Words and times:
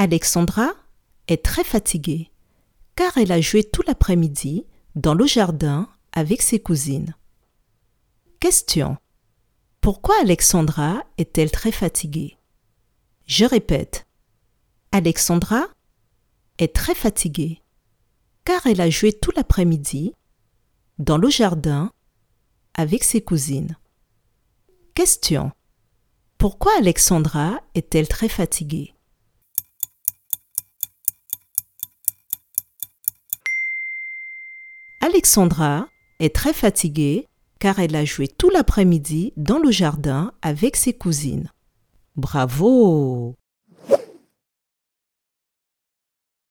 Alexandra 0.00 0.74
est 1.26 1.44
très 1.44 1.64
fatiguée 1.64 2.30
car 2.94 3.18
elle 3.18 3.32
a 3.32 3.40
joué 3.40 3.64
tout 3.64 3.82
l'après-midi 3.84 4.64
dans 4.94 5.14
le 5.14 5.26
jardin 5.26 5.88
avec 6.12 6.40
ses 6.40 6.60
cousines. 6.60 7.16
Question. 8.38 8.96
Pourquoi 9.80 10.14
Alexandra 10.20 11.02
est-elle 11.18 11.50
très 11.50 11.72
fatiguée? 11.72 12.38
Je 13.26 13.44
répète. 13.44 14.06
Alexandra 14.92 15.66
est 16.58 16.72
très 16.72 16.94
fatiguée 16.94 17.60
car 18.44 18.68
elle 18.68 18.80
a 18.80 18.90
joué 18.90 19.12
tout 19.12 19.32
l'après-midi 19.34 20.12
dans 21.00 21.18
le 21.18 21.28
jardin 21.28 21.92
avec 22.74 23.02
ses 23.02 23.20
cousines. 23.20 23.76
Question. 24.94 25.50
Pourquoi 26.38 26.70
Alexandra 26.78 27.60
est-elle 27.74 28.06
très 28.06 28.28
fatiguée? 28.28 28.94
Alexandra 35.08 35.88
est 36.20 36.34
très 36.34 36.52
fatiguée 36.52 37.28
car 37.60 37.78
elle 37.78 37.96
a 37.96 38.04
joué 38.04 38.28
tout 38.28 38.50
l'après-midi 38.50 39.32
dans 39.38 39.58
le 39.58 39.70
jardin 39.70 40.32
avec 40.42 40.76
ses 40.76 40.92
cousines. 40.92 41.50
Bravo 42.16 43.34